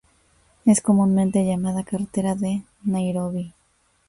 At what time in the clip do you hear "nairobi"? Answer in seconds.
2.83-3.53